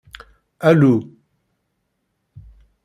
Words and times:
Alu! 0.69 0.93